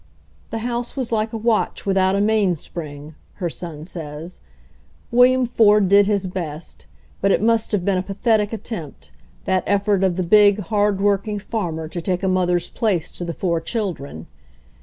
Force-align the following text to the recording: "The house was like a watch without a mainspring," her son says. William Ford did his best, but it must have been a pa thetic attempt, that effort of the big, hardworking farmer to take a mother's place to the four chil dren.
"The 0.49 0.57
house 0.65 0.95
was 0.95 1.11
like 1.11 1.31
a 1.31 1.37
watch 1.37 1.85
without 1.85 2.15
a 2.15 2.21
mainspring," 2.21 3.13
her 3.35 3.51
son 3.51 3.85
says. 3.85 4.41
William 5.11 5.45
Ford 5.45 5.89
did 5.89 6.07
his 6.07 6.25
best, 6.25 6.87
but 7.21 7.29
it 7.29 7.39
must 7.39 7.71
have 7.71 7.85
been 7.85 7.99
a 7.99 8.01
pa 8.01 8.13
thetic 8.15 8.51
attempt, 8.51 9.11
that 9.45 9.63
effort 9.67 10.03
of 10.03 10.15
the 10.15 10.23
big, 10.23 10.57
hardworking 10.57 11.37
farmer 11.37 11.87
to 11.89 12.01
take 12.01 12.23
a 12.23 12.27
mother's 12.27 12.67
place 12.71 13.11
to 13.11 13.23
the 13.23 13.31
four 13.35 13.61
chil 13.61 13.93
dren. 13.93 14.25